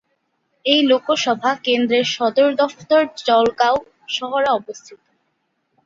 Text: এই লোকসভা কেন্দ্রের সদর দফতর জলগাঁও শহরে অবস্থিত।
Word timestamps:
এই 0.65 0.81
লোকসভা 0.89 1.51
কেন্দ্রের 1.65 2.05
সদর 2.15 2.49
দফতর 2.59 3.03
জলগাঁও 3.19 3.77
শহরে 4.09 4.47
অবস্থিত। 4.51 4.99